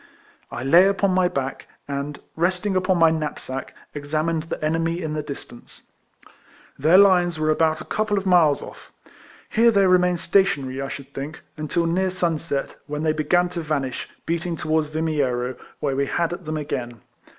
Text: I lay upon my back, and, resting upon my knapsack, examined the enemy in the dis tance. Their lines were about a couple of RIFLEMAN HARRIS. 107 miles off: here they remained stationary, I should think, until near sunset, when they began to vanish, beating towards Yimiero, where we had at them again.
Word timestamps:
I 0.51 0.63
lay 0.63 0.87
upon 0.87 1.11
my 1.11 1.27
back, 1.27 1.67
and, 1.87 2.19
resting 2.35 2.75
upon 2.75 2.97
my 2.97 3.11
knapsack, 3.11 3.75
examined 3.93 4.41
the 4.41 4.65
enemy 4.65 4.99
in 4.99 5.13
the 5.13 5.21
dis 5.21 5.45
tance. 5.45 5.83
Their 6.75 6.97
lines 6.97 7.37
were 7.37 7.51
about 7.51 7.81
a 7.81 7.85
couple 7.85 8.17
of 8.17 8.25
RIFLEMAN 8.25 8.39
HARRIS. 8.45 8.61
107 8.61 8.71
miles 8.71 8.75
off: 8.79 8.91
here 9.51 9.69
they 9.69 9.85
remained 9.85 10.19
stationary, 10.19 10.81
I 10.81 10.87
should 10.87 11.13
think, 11.13 11.41
until 11.55 11.85
near 11.85 12.09
sunset, 12.09 12.77
when 12.87 13.03
they 13.03 13.13
began 13.13 13.47
to 13.49 13.61
vanish, 13.61 14.09
beating 14.25 14.55
towards 14.55 14.87
Yimiero, 14.87 15.55
where 15.79 15.95
we 15.95 16.07
had 16.07 16.33
at 16.33 16.45
them 16.45 16.57
again. 16.57 17.01